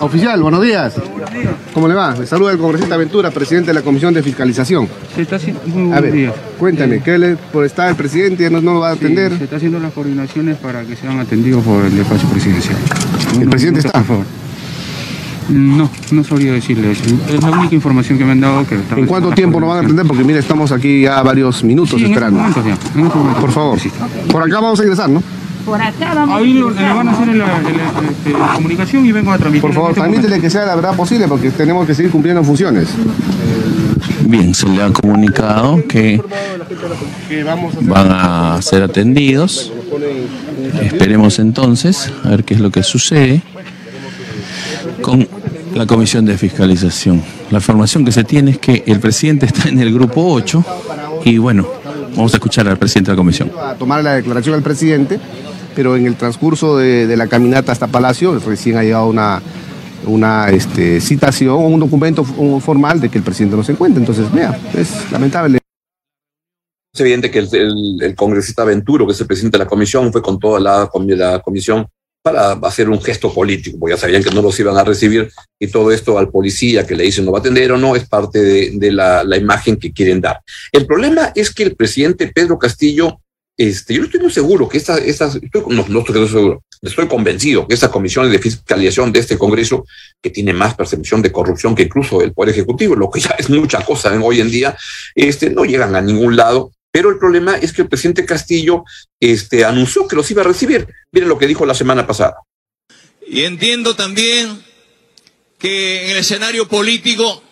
Oficial, 0.00 0.42
buenos 0.42 0.62
días. 0.62 0.94
¿Cómo 1.74 1.86
le 1.86 1.94
va? 1.94 2.14
Me 2.16 2.26
saluda 2.26 2.50
el 2.52 2.58
congresista 2.58 2.96
Ventura, 2.96 3.30
presidente 3.30 3.68
de 3.68 3.74
la 3.74 3.82
Comisión 3.82 4.12
de 4.12 4.22
Fiscalización. 4.22 4.88
Se 5.14 5.22
está 5.22 5.36
haciendo 5.36 5.60
A 5.94 6.00
ver, 6.00 6.32
cuéntame, 6.58 6.96
Eh, 6.96 7.02
¿qué 7.04 7.16
le, 7.16 7.36
por 7.36 7.64
estar 7.64 7.88
el 7.88 7.94
presidente 7.94 8.42
ya 8.42 8.50
no, 8.50 8.60
no 8.60 8.74
lo 8.74 8.80
va 8.80 8.90
a 8.90 8.94
sí, 8.94 9.04
atender? 9.04 9.38
se 9.38 9.44
está 9.44 9.56
haciendo 9.56 9.78
las 9.78 9.92
coordinaciones 9.92 10.56
para 10.56 10.82
que 10.84 10.96
sean 10.96 11.20
atendidos 11.20 11.62
por 11.62 11.84
el 11.84 11.96
despacho 11.96 12.26
presidencial. 12.28 12.76
¿El 13.40 13.48
presidente 13.48 13.80
está? 13.80 13.92
Por 13.92 14.04
favor. 14.04 14.24
No, 15.48 15.90
no 16.12 16.24
sabría 16.24 16.52
decirle 16.52 16.92
eso. 16.92 17.02
Es 17.28 17.42
la 17.42 17.50
única 17.50 17.74
información 17.74 18.18
que 18.18 18.24
me 18.24 18.32
han 18.32 18.40
dado 18.40 18.64
que 18.66 18.76
¿En 18.96 19.06
cuánto 19.06 19.30
tiempo 19.32 19.58
nos 19.60 19.68
van 19.68 19.78
a 19.78 19.80
atender? 19.82 20.06
Porque 20.06 20.22
mire, 20.24 20.38
estamos 20.40 20.70
aquí 20.72 21.02
ya 21.02 21.22
varios 21.22 21.62
minutos 21.64 21.90
Sí, 21.98 22.04
en 22.04 22.12
estos 22.12 22.16
esperando. 22.16 22.38
momentos 22.40 22.64
ya, 22.64 22.70
en 23.00 23.06
estos 23.06 23.16
momentos. 23.16 23.40
Por 23.40 23.52
favor. 23.52 23.78
Por 24.30 24.42
acá 24.42 24.60
vamos 24.60 24.78
a 24.78 24.82
ingresar, 24.82 25.08
¿no? 25.08 25.22
Por 25.64 25.80
acá 25.80 26.14
vamos 26.14 26.36
Ahí 26.36 26.54
le 26.54 26.62
van 26.62 27.08
a 27.08 27.12
hacer 27.12 27.28
la, 27.28 27.46
la- 27.46 28.10
este, 28.10 28.32
comunicación 28.54 29.06
y 29.06 29.12
vengo 29.12 29.30
a 29.32 29.38
transmitir. 29.38 29.62
Por 29.62 29.72
favor, 29.72 29.90
en 29.90 29.96
este 29.96 30.10
permítele 30.10 30.40
que 30.40 30.50
sea 30.50 30.64
la 30.66 30.74
verdad 30.74 30.94
posible 30.96 31.28
porque 31.28 31.50
tenemos 31.50 31.86
que 31.86 31.94
seguir 31.94 32.10
cumpliendo 32.10 32.42
funciones. 32.42 32.88
Bien, 34.26 34.54
se 34.54 34.68
le 34.68 34.82
ha 34.82 34.90
comunicado 34.92 35.82
que 35.88 36.20
van 37.82 38.08
a 38.10 38.62
ser 38.62 38.82
atendidos. 38.82 39.72
Esperemos 40.82 41.38
entonces 41.38 42.12
a 42.24 42.30
ver 42.30 42.44
qué 42.44 42.54
es 42.54 42.60
lo 42.60 42.70
que 42.70 42.82
sucede 42.82 43.42
con 45.02 45.26
la 45.74 45.86
comisión 45.86 46.24
de 46.26 46.36
fiscalización. 46.38 47.22
La 47.50 47.58
información 47.58 48.04
que 48.04 48.12
se 48.12 48.24
tiene 48.24 48.52
es 48.52 48.58
que 48.58 48.82
el 48.86 49.00
presidente 49.00 49.46
está 49.46 49.68
en 49.68 49.78
el 49.80 49.92
grupo 49.92 50.24
8 50.32 50.64
y 51.24 51.38
bueno, 51.38 51.66
vamos 52.14 52.32
a 52.32 52.36
escuchar 52.36 52.68
al 52.68 52.78
presidente 52.78 53.10
de 53.10 53.16
la 53.16 53.20
comisión. 53.20 53.50
a 53.60 53.74
tomar 53.74 54.02
la 54.02 54.14
declaración 54.14 54.54
al 54.54 54.62
presidente, 54.62 55.18
pero 55.74 55.96
en 55.96 56.06
el 56.06 56.16
transcurso 56.16 56.76
de, 56.76 57.06
de 57.06 57.16
la 57.16 57.26
caminata 57.26 57.72
hasta 57.72 57.86
Palacio 57.86 58.38
recién 58.38 58.76
ha 58.76 58.82
llegado 58.82 59.08
una, 59.08 59.40
una 60.06 60.48
este, 60.50 61.00
citación 61.00 61.54
o 61.54 61.58
un 61.58 61.80
documento 61.80 62.24
formal 62.24 63.00
de 63.00 63.08
que 63.08 63.18
el 63.18 63.24
presidente 63.24 63.56
no 63.56 63.62
se 63.62 63.72
encuentra. 63.72 64.00
Entonces, 64.00 64.32
vea, 64.32 64.58
es 64.74 65.10
lamentable. 65.10 65.58
Es 66.92 67.00
evidente 67.00 67.30
que 67.30 67.38
el, 67.38 68.14
congresista 68.16 68.64
Venturo, 68.64 69.06
que 69.06 69.12
es 69.12 69.20
el 69.20 69.26
presidente 69.26 69.58
de 69.58 69.64
la 69.64 69.68
comisión, 69.68 70.10
fue 70.12 70.22
con 70.22 70.38
toda 70.38 70.58
la, 70.58 70.90
la 71.16 71.38
comisión 71.40 71.86
para 72.22 72.52
hacer 72.52 72.88
un 72.88 73.00
gesto 73.00 73.32
político, 73.32 73.78
porque 73.78 73.94
ya 73.94 74.00
sabían 74.00 74.22
que 74.22 74.30
no 74.30 74.42
los 74.42 74.58
iban 74.60 74.76
a 74.76 74.84
recibir 74.84 75.30
y 75.58 75.68
todo 75.68 75.90
esto 75.90 76.18
al 76.18 76.28
policía 76.28 76.86
que 76.86 76.94
le 76.94 77.04
dicen 77.04 77.24
no 77.24 77.32
va 77.32 77.38
a 77.38 77.40
atender 77.40 77.72
o 77.72 77.78
no 77.78 77.96
es 77.96 78.06
parte 78.06 78.38
de, 78.38 78.92
la, 78.92 79.24
imagen 79.36 79.76
que 79.76 79.92
quieren 79.92 80.20
dar. 80.20 80.40
El 80.72 80.86
problema 80.86 81.32
es 81.34 81.50
que 81.50 81.62
el 81.62 81.74
presidente 81.74 82.28
Pedro 82.28 82.58
Castillo, 82.58 83.20
este, 83.56 83.94
yo 83.94 84.00
no 84.00 84.06
estoy 84.06 84.20
muy 84.20 84.30
seguro 84.30 84.68
que 84.68 84.78
esta, 84.78 84.98
no, 85.68 85.86
no 85.88 85.98
estoy 86.00 86.28
seguro, 86.28 86.62
estoy 86.82 87.08
convencido 87.08 87.66
que 87.66 87.74
estas 87.74 87.90
comisiones 87.90 88.30
de 88.32 88.38
fiscalización 88.38 89.12
de 89.12 89.20
este 89.20 89.38
Congreso, 89.38 89.86
que 90.20 90.30
tiene 90.30 90.52
más 90.52 90.74
percepción 90.74 91.22
de 91.22 91.32
corrupción 91.32 91.74
que 91.74 91.84
incluso 91.84 92.20
el 92.20 92.32
Poder 92.32 92.50
Ejecutivo, 92.50 92.96
lo 92.96 93.10
que 93.10 93.20
ya 93.20 93.34
es 93.38 93.48
mucha 93.48 93.82
cosa 93.84 94.12
hoy 94.22 94.40
en 94.40 94.50
día, 94.50 94.76
este, 95.14 95.50
no 95.50 95.64
llegan 95.64 95.96
a 95.96 96.02
ningún 96.02 96.36
lado 96.36 96.70
pero 96.92 97.10
el 97.10 97.18
problema 97.18 97.56
es 97.56 97.72
que 97.72 97.82
el 97.82 97.88
presidente 97.88 98.26
Castillo 98.26 98.84
este, 99.20 99.64
anunció 99.64 100.08
que 100.08 100.16
los 100.16 100.30
iba 100.30 100.42
a 100.42 100.46
recibir. 100.46 100.88
Miren 101.12 101.28
lo 101.28 101.38
que 101.38 101.46
dijo 101.46 101.64
la 101.64 101.74
semana 101.74 102.06
pasada. 102.06 102.36
Y 103.26 103.44
entiendo 103.44 103.94
también 103.94 104.64
que 105.58 106.04
en 106.04 106.10
el 106.10 106.16
escenario 106.16 106.66
político 106.66 107.42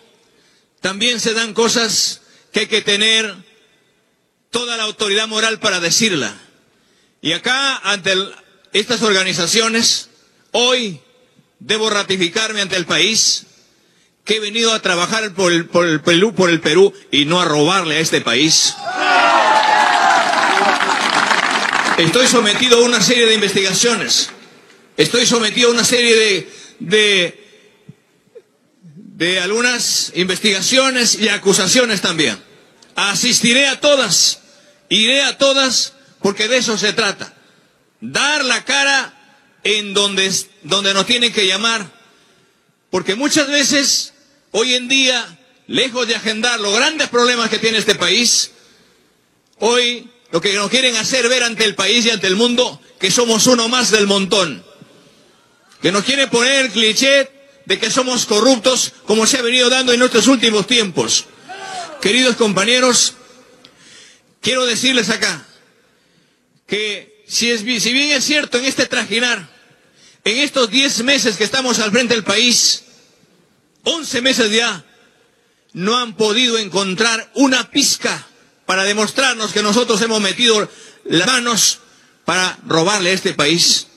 también 0.81 1.19
se 1.19 1.33
dan 1.33 1.53
cosas 1.53 2.21
que 2.51 2.61
hay 2.61 2.67
que 2.67 2.81
tener 2.81 3.33
toda 4.49 4.75
la 4.77 4.83
autoridad 4.83 5.27
moral 5.27 5.59
para 5.59 5.79
decirla. 5.79 6.35
Y 7.21 7.33
acá, 7.33 7.77
ante 7.77 8.13
estas 8.73 9.01
organizaciones, 9.03 10.09
hoy 10.51 10.99
debo 11.59 11.89
ratificarme 11.89 12.61
ante 12.61 12.75
el 12.75 12.85
país 12.85 13.45
que 14.29 14.35
he 14.35 14.39
venido 14.39 14.71
a 14.73 14.79
trabajar 14.79 15.33
por 15.33 15.51
el, 15.51 15.65
por 15.65 15.87
el 15.87 16.01
Perú, 16.01 16.35
por 16.35 16.51
el 16.51 16.61
Perú 16.61 16.93
y 17.09 17.25
no 17.25 17.41
a 17.41 17.45
robarle 17.45 17.95
a 17.95 17.99
este 17.99 18.21
país. 18.21 18.75
Estoy 21.97 22.27
sometido 22.27 22.77
a 22.77 22.83
una 22.83 23.01
serie 23.01 23.25
de 23.25 23.33
investigaciones. 23.33 24.29
Estoy 24.97 25.25
sometido 25.25 25.69
a 25.69 25.73
una 25.73 25.83
serie 25.83 26.15
de, 26.15 26.53
de, 26.77 27.47
de 28.83 29.39
algunas 29.39 30.11
investigaciones 30.13 31.15
y 31.19 31.29
acusaciones 31.29 32.01
también. 32.01 32.37
Asistiré 32.95 33.67
a 33.67 33.79
todas, 33.79 34.41
iré 34.89 35.23
a 35.23 35.39
todas, 35.39 35.93
porque 36.21 36.47
de 36.47 36.57
eso 36.57 36.77
se 36.77 36.93
trata. 36.93 37.33
Dar 37.99 38.45
la 38.45 38.63
cara 38.63 39.11
en 39.63 39.95
donde, 39.95 40.31
donde 40.61 40.93
nos 40.93 41.07
tienen 41.07 41.33
que 41.33 41.47
llamar. 41.47 41.97
Porque 42.91 43.15
muchas 43.15 43.47
veces, 43.47 44.13
hoy 44.51 44.73
en 44.75 44.87
día, 44.87 45.37
lejos 45.67 46.07
de 46.07 46.15
agendar 46.15 46.59
los 46.59 46.75
grandes 46.75 47.09
problemas 47.09 47.49
que 47.49 47.59
tiene 47.59 47.77
este 47.77 47.95
país, 47.95 48.51
hoy 49.59 50.09
lo 50.31 50.41
que 50.41 50.53
nos 50.53 50.69
quieren 50.69 50.95
hacer 50.95 51.27
ver 51.29 51.43
ante 51.43 51.65
el 51.65 51.75
país 51.75 52.05
y 52.05 52.09
ante 52.11 52.27
el 52.27 52.35
mundo 52.35 52.81
que 52.99 53.11
somos 53.11 53.47
uno 53.47 53.67
más 53.67 53.91
del 53.91 54.07
montón. 54.07 54.63
Que 55.81 55.91
nos 55.91 56.03
quieren 56.03 56.29
poner 56.29 56.65
el 56.65 56.71
cliché 56.71 57.29
de 57.65 57.79
que 57.79 57.89
somos 57.89 58.25
corruptos 58.25 58.93
como 59.05 59.25
se 59.25 59.37
ha 59.37 59.41
venido 59.41 59.69
dando 59.69 59.93
en 59.93 59.99
nuestros 59.99 60.27
últimos 60.27 60.67
tiempos. 60.67 61.25
Queridos 62.01 62.35
compañeros, 62.35 63.13
quiero 64.41 64.65
decirles 64.65 65.09
acá 65.09 65.45
que 66.67 67.23
si, 67.27 67.51
es, 67.51 67.61
si 67.61 67.93
bien 67.93 68.11
es 68.11 68.23
cierto 68.23 68.57
en 68.57 68.65
este 68.65 68.85
trajinar, 68.85 69.49
en 70.23 70.37
estos 70.37 70.69
10 70.69 71.03
meses 71.03 71.37
que 71.37 71.43
estamos 71.43 71.79
al 71.79 71.91
frente 71.91 72.13
del 72.13 72.23
país, 72.23 72.83
11 73.89 74.21
meses 74.21 74.51
ya, 74.51 74.83
no 75.73 75.97
han 75.97 76.15
podido 76.15 76.57
encontrar 76.57 77.29
una 77.35 77.69
pizca 77.69 78.25
para 78.65 78.83
demostrarnos 78.83 79.51
que 79.51 79.63
nosotros 79.63 80.01
hemos 80.01 80.21
metido 80.21 80.69
las 81.05 81.27
manos 81.27 81.79
para 82.25 82.57
robarle 82.65 83.09
a 83.11 83.13
este 83.13 83.33
país 83.33 83.87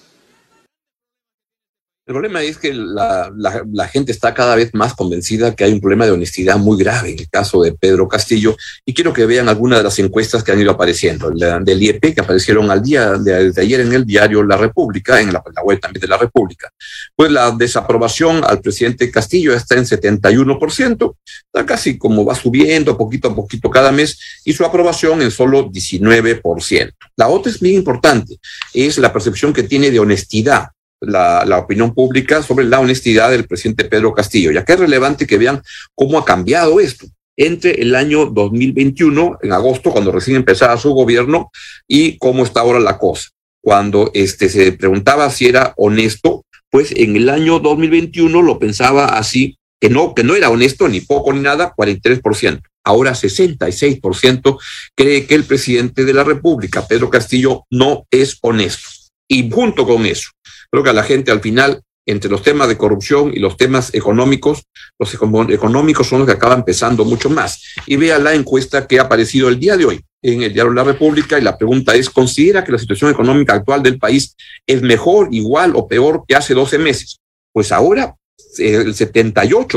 el 2.05 2.15
problema 2.15 2.43
es 2.43 2.59
que 2.59 2.75
la, 2.75 3.89
gente 3.89 4.11
está 4.11 4.35
cada 4.35 4.57
vez 4.57 4.75
más 4.75 4.93
convencida 4.95 5.55
que 5.55 5.63
hay 5.63 5.73
un 5.73 5.81
problema 5.81 6.05
de 6.05 6.11
honestidad 6.11 6.57
muy 6.57 6.77
grave 6.77 7.13
en 7.13 7.21
el 7.21 7.29
caso 7.29 7.63
de 7.63 7.75
Pedro 7.75 8.09
Castillo 8.09 8.57
y 8.85 8.93
quiero 8.93 9.13
que 9.13 9.25
vean 9.25 9.49
algunas 9.49 9.79
de 9.79 9.85
las 9.85 9.99
encuestas 10.01 10.43
que 10.43 10.51
han 10.51 10.61
ido 10.61 10.73
apareciendo, 10.73 11.31
del 11.31 11.83
IEP 11.83 12.13
que 12.13 12.21
aparecieron 12.21 12.73
al 12.73 12.83
día 12.83 13.13
de, 13.13 13.53
ayer 13.57 13.81
en 13.81 13.93
el 13.93 14.05
diario 14.05 14.43
La 14.43 14.57
República, 14.57 15.21
en 15.21 15.33
la, 15.33 15.45
web 15.63 15.79
también 15.79 16.01
de 16.01 16.09
La 16.09 16.19
República. 16.19 16.71
Pues 17.15 17.31
la 17.31 17.53
desaprobación 17.53 18.43
al 18.45 18.61
presidente 18.61 19.09
Castillo 19.09 19.55
está 19.55 19.77
en 19.77 19.85
71%, 19.85 21.15
está 21.25 21.65
casi 21.65 21.99
como 21.99 22.25
va 22.25 22.35
subiendo 22.35 22.99
poquito 22.99 23.29
a 23.29 23.35
poquito 23.37 23.71
cada 23.71 23.93
mes 23.93 24.19
y 24.45 24.53
su 24.53 24.65
aprobación 24.65 25.23
en 25.23 25.31
solo 25.31 25.71
19%. 25.71 26.91
La 27.17 27.29
otra 27.29 27.53
es 27.53 27.63
muy 27.63 27.77
importante, 27.77 28.39
es 28.75 28.99
la 28.99 29.13
percepción 29.13 29.53
que 29.53 29.63
tiene 29.63 29.93
de 29.93 30.01
honestidad 30.01 30.71
la, 31.03 31.59
opinión 31.59 31.95
pública 31.95 32.43
sobre 32.43 32.65
la 32.65 32.81
honestidad 32.81 33.31
del 33.31 33.47
presidente 33.47 33.85
Pedro 33.85 34.15
Castillo, 34.15 34.51
ya 34.51 34.65
que 34.65 34.73
es 34.73 34.81
relevante 34.81 35.27
que 35.27 35.39
vean 35.39 35.63
cómo 35.95 36.19
ha 36.19 36.25
cambiado 36.25 36.81
esto 36.81 37.07
entre 37.37 37.81
el 37.83 37.95
año 37.95 38.27
2021, 38.27 39.39
en 39.43 39.53
agosto, 39.53 39.91
cuando 39.91 40.13
recién 40.13 40.37
empezaba 40.37 40.77
su 40.77 40.91
gobierno, 40.91 41.51
y 41.89 42.19
cómo 42.19 42.45
está 42.45 42.61
ahora 42.61 42.79
la 42.79 42.99
cosa. 42.99 43.31
Cuando 43.63 44.11
este, 44.15 44.49
se 44.49 44.73
preguntaba 44.73 45.31
si 45.31 45.47
era 45.47 45.73
honesto, 45.77 46.45
pues 46.71 46.93
en 46.95 47.17
el 47.17 47.29
año 47.29 47.59
2021 47.59 48.43
lo 48.43 48.59
pensaba 48.59 49.07
así, 49.07 49.57
que 49.81 49.89
no, 49.89 50.15
que 50.15 50.25
no 50.25 50.37
era 50.37 50.51
honesto 50.51 50.89
ni 50.89 51.01
poco 51.01 51.33
ni 51.33 51.41
nada, 51.41 51.75
43%. 51.75 52.61
Ahora 52.85 53.13
66% 53.13 54.59
cree 54.97 55.27
que 55.27 55.35
el 55.35 55.45
presidente 55.45 56.05
de 56.05 56.15
la 56.15 56.25
República, 56.25 56.87
Pedro 56.87 57.11
Castillo, 57.11 57.65
no 57.71 58.05
es 58.11 58.39
honesto. 58.43 58.89
Y 59.29 59.51
junto 59.51 59.87
con 59.87 60.05
eso, 60.07 60.31
Creo 60.73 60.83
que 60.83 60.91
a 60.91 60.95
la 60.95 61.03
gente 61.03 61.31
al 61.31 61.41
final, 61.41 61.83
entre 62.07 62.31
los 62.31 62.43
temas 62.43 62.67
de 62.69 62.79
corrupción 62.79 63.31
y 63.35 63.39
los 63.39 63.57
temas 63.59 63.93
económicos, 63.95 64.63
los 64.99 65.13
económicos 65.15 66.09
son 66.09 66.21
los 66.21 66.27
que 66.27 66.35
acaban 66.35 66.65
pesando 66.65 67.05
mucho 67.05 67.29
más. 67.29 67.63
Y 67.87 67.97
vea 67.97 68.19
la 68.19 68.35
encuesta 68.35 68.87
que 68.87 68.99
ha 68.99 69.03
aparecido 69.03 69.49
el 69.49 69.61
día 69.61 69.77
de 69.77 69.85
hoy 69.85 70.01
en 70.23 70.43
el 70.43 70.53
diario 70.53 70.73
La 70.73 70.85
República 70.85 71.39
y 71.39 71.43
la 71.43 71.59
pregunta 71.59 71.95
es, 71.95 72.09
¿considera 72.09 72.65
que 72.65 72.73
la 72.73 72.79
situación 72.79 73.11
económica 73.11 73.55
actual 73.55 73.83
del 73.83 73.99
país 73.99 74.35
es 74.67 74.81
mejor, 74.81 75.29
igual 75.33 75.73
o 75.75 75.87
peor 75.87 76.25
que 76.27 76.37
hace 76.37 76.55
12 76.55 76.79
meses? 76.79 77.19
Pues 77.53 77.71
ahora 77.73 78.15
el 78.59 78.95
78%, 78.95 79.77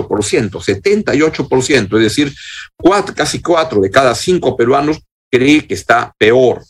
78%, 0.52 1.98
es 1.98 2.04
decir, 2.04 2.34
casi 3.16 3.42
cuatro 3.42 3.82
de 3.82 3.90
cada 3.90 4.14
cinco 4.16 4.56
peruanos 4.56 5.02
cree 5.32 5.68
que 5.68 5.74
está 5.74 6.14
peor. 6.18 6.62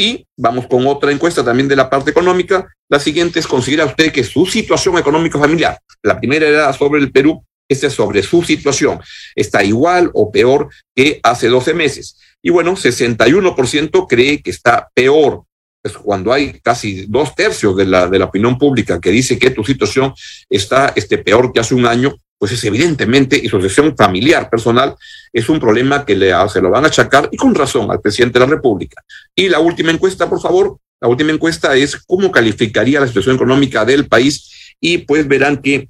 Y 0.00 0.24
vamos 0.36 0.68
con 0.68 0.86
otra 0.86 1.10
encuesta 1.10 1.44
también 1.44 1.66
de 1.66 1.74
la 1.74 1.90
parte 1.90 2.12
económica. 2.12 2.72
La 2.88 3.00
siguiente 3.00 3.40
es, 3.40 3.48
¿considera 3.48 3.84
usted 3.84 4.12
que 4.12 4.22
su 4.22 4.46
situación 4.46 4.96
económica 4.96 5.40
familiar, 5.40 5.76
la 6.04 6.16
primera 6.20 6.46
era 6.46 6.72
sobre 6.72 7.00
el 7.00 7.10
Perú, 7.10 7.44
esta 7.68 7.88
es 7.88 7.94
sobre 7.94 8.22
su 8.22 8.44
situación, 8.44 9.00
está 9.34 9.64
igual 9.64 10.08
o 10.14 10.30
peor 10.30 10.68
que 10.94 11.18
hace 11.24 11.48
12 11.48 11.74
meses? 11.74 12.16
Y 12.40 12.50
bueno, 12.50 12.76
61% 12.76 14.06
cree 14.08 14.40
que 14.40 14.50
está 14.50 14.88
peor. 14.94 15.42
Pues 15.82 15.98
cuando 15.98 16.32
hay 16.32 16.60
casi 16.60 17.06
dos 17.06 17.34
tercios 17.34 17.76
de 17.76 17.86
la, 17.86 18.06
de 18.06 18.20
la 18.20 18.26
opinión 18.26 18.56
pública 18.56 19.00
que 19.00 19.10
dice 19.10 19.36
que 19.36 19.50
tu 19.50 19.64
situación 19.64 20.14
está 20.48 20.92
este, 20.94 21.18
peor 21.18 21.52
que 21.52 21.58
hace 21.58 21.74
un 21.74 21.86
año, 21.86 22.14
pues 22.38 22.52
es 22.52 22.64
evidentemente, 22.64 23.36
y 23.36 23.48
su 23.48 23.56
situación 23.56 23.96
familiar, 23.96 24.48
personal, 24.48 24.94
es 25.32 25.48
un 25.48 25.58
problema 25.58 26.04
que 26.04 26.16
le, 26.16 26.32
se 26.48 26.60
lo 26.60 26.70
van 26.70 26.84
a 26.84 26.88
achacar, 26.88 27.28
y 27.32 27.36
con 27.36 27.54
razón, 27.54 27.90
al 27.90 28.00
presidente 28.00 28.38
de 28.38 28.46
la 28.46 28.52
República. 28.52 29.02
Y 29.34 29.48
la 29.48 29.58
última 29.58 29.90
encuesta, 29.90 30.28
por 30.28 30.40
favor, 30.40 30.78
la 31.00 31.08
última 31.08 31.32
encuesta 31.32 31.74
es 31.76 31.96
cómo 31.96 32.30
calificaría 32.30 33.00
la 33.00 33.08
situación 33.08 33.36
económica 33.36 33.84
del 33.84 34.06
país, 34.06 34.74
y 34.80 34.98
pues 34.98 35.26
verán 35.26 35.58
que 35.58 35.88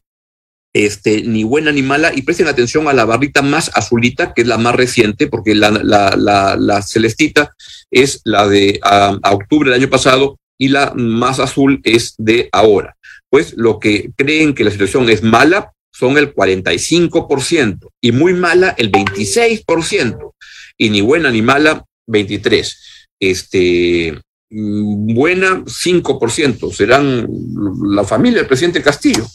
este, 0.72 1.22
ni 1.22 1.44
buena 1.44 1.72
ni 1.72 1.82
mala, 1.82 2.12
y 2.14 2.22
presten 2.22 2.48
atención 2.48 2.88
a 2.88 2.92
la 2.92 3.04
barrita 3.04 3.42
más 3.42 3.70
azulita, 3.74 4.32
que 4.32 4.42
es 4.42 4.48
la 4.48 4.58
más 4.58 4.74
reciente, 4.74 5.26
porque 5.26 5.54
la, 5.54 6.82
celestita 6.82 7.54
es 7.90 8.20
la 8.24 8.46
de 8.48 8.80
octubre 9.30 9.70
del 9.70 9.80
año 9.80 9.90
pasado, 9.90 10.38
y 10.58 10.68
la 10.68 10.92
más 10.94 11.40
azul 11.40 11.80
es 11.84 12.14
de 12.18 12.48
ahora. 12.52 12.96
Pues 13.30 13.54
lo 13.56 13.78
que 13.78 14.10
creen 14.16 14.54
que 14.54 14.64
la 14.64 14.70
situación 14.70 15.08
es 15.08 15.22
mala, 15.22 15.72
son 15.98 16.16
el 16.16 16.32
45% 16.32 17.88
y 18.00 18.12
muy 18.12 18.32
mala 18.32 18.74
el 18.78 18.92
26% 18.92 20.32
y 20.76 20.90
ni 20.90 21.00
buena 21.00 21.30
ni 21.30 21.42
mala 21.42 21.84
23. 22.06 22.78
Este 23.18 24.16
mm, 24.50 25.14
buena 25.14 25.64
5%, 25.64 26.72
serán 26.72 27.26
la 27.90 28.04
familia 28.04 28.38
del 28.38 28.46
presidente 28.46 28.82
Castillo. 28.82 29.26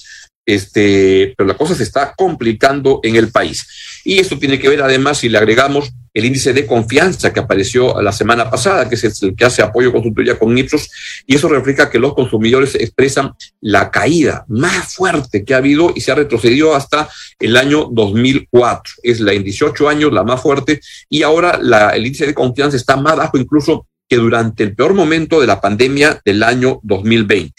Este, 0.46 1.34
pero 1.38 1.48
la 1.48 1.58
cosa 1.58 1.75
se 1.75 1.84
está 1.84 2.13
complicando 2.17 3.01
en 3.03 3.17
el 3.17 3.29
país. 3.32 3.65
Y 4.05 4.20
esto 4.20 4.39
tiene 4.39 4.60
que 4.60 4.70
ver 4.70 4.82
además 4.82 5.17
si 5.17 5.29
le 5.29 5.38
agregamos 5.38 5.91
el 6.13 6.25
índice 6.25 6.53
de 6.53 6.67
confianza 6.67 7.34
que 7.34 7.39
apareció 7.39 8.00
la 8.01 8.12
semana 8.12 8.50
pasada, 8.50 8.88
que 8.88 8.96
es 8.96 9.24
el 9.24 9.36
que 9.36 9.46
hace 9.46 9.62
apoyo 9.62 9.91
consultoría 9.91 10.38
con 10.38 10.55
Ipsos, 10.58 10.89
y 11.25 11.36
eso 11.36 11.50
refleja 11.50 11.89
que 11.89 12.00
los 12.00 12.13
consumidores 12.13 12.75
expresan 12.75 13.34
la 13.62 13.89
caída 13.89 14.46
más 14.48 14.93
fuerte 14.93 15.43
que 15.43 15.53
ha 15.53 15.58
habido 15.58 15.91
y 15.96 16.01
se 16.01 16.12
ha 16.12 16.15
retrocedido 16.15 16.75
hasta 16.75 17.10
el 17.39 17.58
año 17.58 17.89
2004. 17.91 18.93
Es 19.01 19.20
la 19.20 19.34
en 19.34 19.43
18 19.43 19.89
años 19.89 20.13
la 20.13 20.24
más 20.24 20.41
fuerte 20.41 20.79
y 21.10 21.24
ahora 21.24 21.58
la, 21.62 21.89
el 21.89 22.05
índice 22.05 22.27
de 22.27 22.34
confianza 22.34 22.77
está 22.77 22.96
más 22.96 23.15
bajo 23.15 23.38
incluso 23.38 23.88
que 24.08 24.17
durante 24.17 24.63
el 24.63 24.75
peor 24.75 24.93
momento 24.93 25.41
de 25.41 25.48
la 25.48 25.60
pandemia 25.60 26.22
del 26.24 26.43
año 26.43 26.79
2020. 26.84 27.53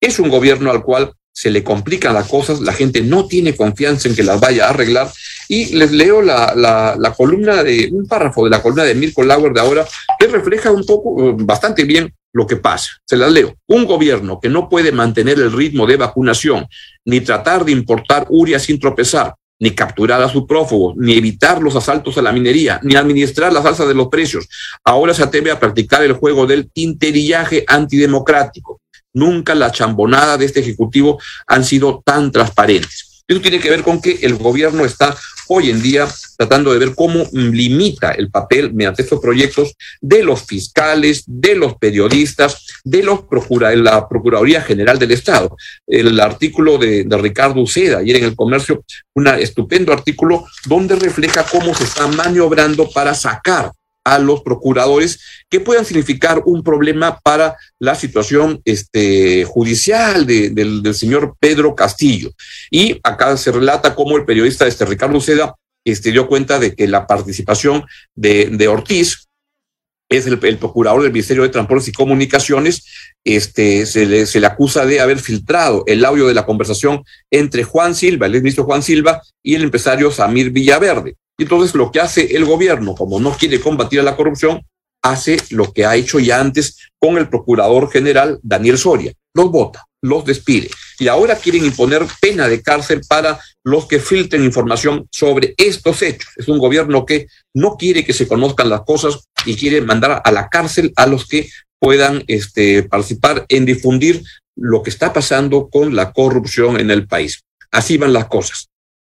Es 0.00 0.18
un 0.18 0.28
gobierno 0.28 0.70
al 0.70 0.82
cual 0.82 1.12
se 1.32 1.50
le 1.50 1.64
complican 1.64 2.14
las 2.14 2.28
cosas, 2.28 2.60
la 2.60 2.72
gente 2.72 3.00
no 3.00 3.26
tiene 3.26 3.56
confianza 3.56 4.08
en 4.08 4.14
que 4.14 4.22
las 4.22 4.38
vaya 4.38 4.66
a 4.66 4.70
arreglar. 4.70 5.10
Y 5.52 5.74
les 5.74 5.92
leo 5.92 6.22
la, 6.22 6.54
la, 6.56 7.14
columna 7.14 7.62
de 7.62 7.90
un 7.92 8.06
párrafo 8.06 8.44
de 8.44 8.48
la 8.48 8.62
columna 8.62 8.84
de 8.84 8.94
Mirko 8.94 9.22
Lauer 9.22 9.52
de 9.52 9.60
ahora, 9.60 9.86
que 10.18 10.26
refleja 10.26 10.70
un 10.70 10.86
poco, 10.86 11.28
eh, 11.28 11.34
bastante 11.40 11.84
bien, 11.84 12.14
lo 12.32 12.46
que 12.46 12.56
pasa. 12.56 12.88
Se 13.04 13.18
las 13.18 13.30
leo. 13.30 13.54
Un 13.66 13.84
gobierno 13.84 14.40
que 14.40 14.48
no 14.48 14.70
puede 14.70 14.92
mantener 14.92 15.38
el 15.38 15.52
ritmo 15.52 15.86
de 15.86 15.98
vacunación, 15.98 16.66
ni 17.04 17.20
tratar 17.20 17.66
de 17.66 17.72
importar 17.72 18.26
uria 18.30 18.58
sin 18.58 18.80
tropezar, 18.80 19.34
ni 19.58 19.72
capturar 19.72 20.22
a 20.22 20.28
sus 20.30 20.46
prófugos, 20.46 20.94
ni 20.96 21.18
evitar 21.18 21.60
los 21.60 21.76
asaltos 21.76 22.16
a 22.16 22.22
la 22.22 22.32
minería, 22.32 22.80
ni 22.82 22.94
administrar 22.94 23.52
las 23.52 23.66
alzas 23.66 23.88
de 23.88 23.94
los 23.94 24.08
precios. 24.08 24.48
Ahora 24.82 25.12
se 25.12 25.22
atreve 25.22 25.50
a 25.50 25.60
practicar 25.60 26.02
el 26.02 26.14
juego 26.14 26.46
del 26.46 26.70
tinterillaje 26.72 27.64
antidemocrático 27.68 28.80
Nunca 29.14 29.54
la 29.54 29.70
chambonada 29.70 30.38
de 30.38 30.46
este 30.46 30.60
Ejecutivo 30.60 31.20
han 31.46 31.64
sido 31.64 32.02
tan 32.04 32.32
transparentes. 32.32 33.22
Eso 33.28 33.40
tiene 33.40 33.60
que 33.60 33.70
ver 33.70 33.82
con 33.82 34.00
que 34.00 34.18
el 34.22 34.36
gobierno 34.36 34.84
está 34.84 35.16
hoy 35.48 35.70
en 35.70 35.82
día 35.82 36.08
tratando 36.36 36.72
de 36.72 36.78
ver 36.78 36.94
cómo 36.94 37.24
limita 37.32 38.12
el 38.12 38.30
papel 38.30 38.72
mediante 38.72 39.02
estos 39.02 39.20
proyectos 39.20 39.74
de 40.00 40.22
los 40.22 40.42
fiscales, 40.42 41.24
de 41.26 41.54
los 41.54 41.76
periodistas, 41.76 42.66
de 42.84 43.02
los 43.02 43.20
la 43.76 44.08
Procuraduría 44.08 44.62
General 44.62 44.98
del 44.98 45.12
Estado. 45.12 45.56
El 45.86 46.18
artículo 46.20 46.78
de, 46.78 47.04
de 47.04 47.18
Ricardo 47.18 47.60
Uceda, 47.60 47.98
ayer 47.98 48.16
en 48.16 48.24
el 48.24 48.36
comercio, 48.36 48.84
un 49.14 49.28
estupendo 49.28 49.92
artículo 49.92 50.44
donde 50.66 50.96
refleja 50.96 51.44
cómo 51.44 51.74
se 51.74 51.84
está 51.84 52.06
maniobrando 52.06 52.88
para 52.90 53.14
sacar 53.14 53.72
a 54.04 54.18
los 54.18 54.42
procuradores 54.42 55.20
que 55.48 55.60
puedan 55.60 55.84
significar 55.84 56.42
un 56.44 56.62
problema 56.62 57.20
para 57.20 57.56
la 57.78 57.94
situación 57.94 58.60
este, 58.64 59.44
judicial 59.44 60.26
del, 60.26 60.94
señor 60.94 61.36
Pedro 61.38 61.74
Castillo. 61.74 62.32
Y 62.70 62.98
acá 63.02 63.36
se 63.36 63.52
relata 63.52 63.94
cómo 63.94 64.16
el 64.16 64.24
periodista 64.24 64.66
este, 64.66 64.84
Ricardo 64.84 65.20
Seda 65.20 65.54
este, 65.84 66.12
dio 66.12 66.28
cuenta 66.28 66.58
de 66.58 66.74
que 66.74 66.88
la 66.88 67.06
participación 67.06 67.84
de, 68.14 68.68
Ortiz, 68.68 69.28
es 70.08 70.26
el, 70.26 70.38
procurador 70.38 71.02
del 71.02 71.12
Ministerio 71.12 71.42
de 71.42 71.48
Transportes 71.48 71.88
y 71.88 71.92
Comunicaciones, 71.92 72.84
este, 73.24 73.86
se, 73.86 74.06
le, 74.06 74.26
se 74.26 74.40
le 74.40 74.46
acusa 74.46 74.84
de 74.84 75.00
haber 75.00 75.18
filtrado 75.18 75.84
el 75.86 76.04
audio 76.04 76.26
de 76.26 76.34
la 76.34 76.46
conversación 76.46 77.04
entre 77.30 77.64
Juan 77.64 77.94
Silva, 77.94 78.26
el 78.26 78.32
ministro 78.32 78.64
Juan 78.64 78.82
Silva, 78.82 79.22
y 79.42 79.54
el 79.54 79.62
empresario 79.62 80.10
Samir 80.10 80.50
Villaverde. 80.50 81.16
Y 81.38 81.44
entonces 81.44 81.74
lo 81.74 81.90
que 81.90 82.00
hace 82.00 82.36
el 82.36 82.44
gobierno, 82.44 82.94
como 82.94 83.20
no 83.20 83.36
quiere 83.36 83.60
combatir 83.60 84.00
a 84.00 84.04
la 84.04 84.16
corrupción, 84.16 84.62
hace 85.02 85.36
lo 85.50 85.72
que 85.72 85.84
ha 85.84 85.96
hecho 85.96 86.18
ya 86.20 86.40
antes 86.40 86.78
con 86.98 87.18
el 87.18 87.28
procurador 87.28 87.90
general 87.90 88.38
Daniel 88.42 88.78
Soria. 88.78 89.12
Los 89.34 89.50
vota, 89.50 89.84
los 90.00 90.24
despide. 90.24 90.70
Y 90.98 91.08
ahora 91.08 91.36
quieren 91.36 91.64
imponer 91.64 92.06
pena 92.20 92.48
de 92.48 92.62
cárcel 92.62 93.00
para 93.08 93.40
los 93.64 93.86
que 93.86 93.98
filtren 93.98 94.44
información 94.44 95.08
sobre 95.10 95.54
estos 95.56 96.02
hechos. 96.02 96.30
Es 96.36 96.48
un 96.48 96.58
gobierno 96.58 97.04
que 97.04 97.26
no 97.54 97.76
quiere 97.76 98.04
que 98.04 98.12
se 98.12 98.28
conozcan 98.28 98.68
las 98.68 98.82
cosas 98.82 99.28
y 99.44 99.56
quiere 99.56 99.80
mandar 99.80 100.22
a 100.24 100.32
la 100.32 100.48
cárcel 100.48 100.92
a 100.96 101.06
los 101.06 101.26
que 101.26 101.48
puedan 101.82 102.22
este, 102.28 102.84
participar 102.84 103.44
en 103.48 103.66
difundir 103.66 104.22
lo 104.54 104.84
que 104.84 104.90
está 104.90 105.12
pasando 105.12 105.68
con 105.68 105.96
la 105.96 106.12
corrupción 106.12 106.78
en 106.78 106.92
el 106.92 107.08
país. 107.08 107.42
Así 107.72 107.98
van 107.98 108.12
las 108.12 108.26
cosas. 108.26 108.68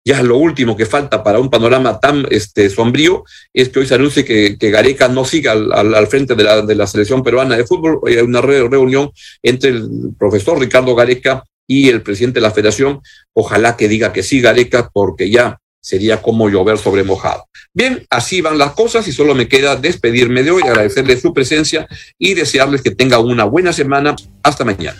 Ya 0.04 0.22
lo 0.22 0.36
último 0.36 0.76
que 0.76 0.86
falta 0.86 1.24
para 1.24 1.40
un 1.40 1.50
panorama 1.50 2.02
tan 2.02 2.26
este, 2.30 2.70
sombrío 2.70 3.24
es 3.54 3.70
que 3.70 3.80
hoy 3.80 3.88
se 3.88 3.96
anuncie 3.96 4.26
que, 4.26 4.58
Gareca 4.70 5.08
no 5.08 5.24
siga 5.24 5.54
al, 5.54 6.08
frente 6.08 6.36
de 6.36 6.44
la, 6.44 6.62
de 6.62 6.76
la, 6.76 6.88
selección 6.88 7.24
peruana 7.24 7.56
de 7.56 7.66
fútbol. 7.66 8.02
Hay 8.06 8.18
una 8.18 8.42
reunión 8.42 9.12
entre 9.42 9.70
el 9.70 9.90
profesor 10.20 10.60
Ricardo 10.60 10.94
Gareca 10.94 11.46
y 11.68 11.88
el 11.88 12.02
presidente 12.02 12.42
de 12.42 12.48
la 12.48 12.52
federación. 12.52 13.00
Ojalá 13.34 13.78
que 13.78 13.88
diga 13.88 14.12
que 14.12 14.24
sí, 14.24 14.42
Gareca, 14.42 14.90
porque 14.92 15.30
ya 15.30 15.58
sería 15.82 16.22
como 16.22 16.50
llover 16.50 16.78
sobre 16.78 17.04
mojado. 17.04 17.48
Bien, 17.74 18.06
así 18.10 18.42
van 18.42 18.58
las 18.58 18.72
cosas 18.72 19.08
y 19.08 19.12
solo 19.12 19.36
me 19.36 19.48
queda 19.48 19.76
despedirme 19.76 20.44
de 20.44 20.52
hoy, 20.52 20.64
agradecerles 20.64 21.22
su 21.22 21.34
presencia 21.34 21.88
y 22.18 22.34
desearles 22.34 22.82
que 22.82 22.92
tengan 22.92 23.22
una 23.22 23.44
buena 23.44 23.74
semana. 23.74 24.16
Hasta 24.44 24.66
mañana. 24.66 25.00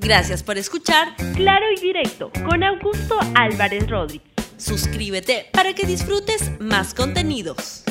Gracias 0.00 0.42
por 0.42 0.58
escuchar 0.58 1.14
Claro 1.36 1.66
y 1.76 1.80
Directo 1.80 2.32
con 2.44 2.62
Augusto 2.64 3.18
Álvarez 3.34 3.88
Rodríguez. 3.88 4.26
Suscríbete 4.56 5.46
para 5.52 5.74
que 5.74 5.86
disfrutes 5.86 6.50
más 6.60 6.94
contenidos. 6.94 7.84